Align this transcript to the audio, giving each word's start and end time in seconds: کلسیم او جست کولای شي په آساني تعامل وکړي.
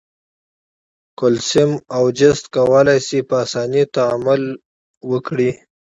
کلسیم 1.19 1.71
او 1.95 2.03
جست 2.17 2.43
کولای 2.55 2.99
شي 3.07 3.19
په 3.27 3.35
آساني 3.45 3.83
تعامل 3.95 4.41
وکړي. 5.11 5.51